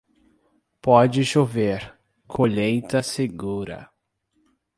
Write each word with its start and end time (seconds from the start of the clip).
Pode 0.81 1.23
chover, 1.23 1.95
colheita 2.25 3.03
segura. 3.03 3.87